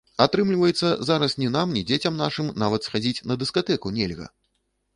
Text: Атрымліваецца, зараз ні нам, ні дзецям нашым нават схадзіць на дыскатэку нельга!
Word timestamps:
Атрымліваецца, 0.23 0.87
зараз 1.09 1.35
ні 1.41 1.49
нам, 1.57 1.75
ні 1.79 1.83
дзецям 1.91 2.17
нашым 2.23 2.49
нават 2.65 2.81
схадзіць 2.89 3.25
на 3.33 3.39
дыскатэку 3.43 3.95
нельга! 4.03 4.27